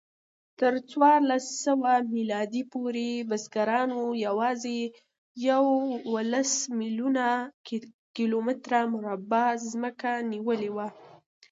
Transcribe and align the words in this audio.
تر 0.59 0.73
څوارلسسوه 0.89 1.93
میلادي 2.15 2.63
پورې 2.73 3.09
بزګرانو 3.29 4.01
یواځې 4.25 4.79
یوولس 5.47 6.53
میلیونه 6.79 7.25
کیلومتره 8.17 8.79
مربع 8.93 9.47
ځمکه 9.71 10.11
نیولې 10.31 10.69
وه. 10.75 10.87